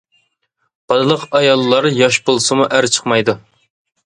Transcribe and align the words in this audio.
بالىلىق 0.93 1.25
ئاياللار 1.41 1.89
ياش 1.99 2.19
بولسىمۇ، 2.31 2.67
ئەر 2.71 2.89
چىقمايدۇ. 2.97 3.39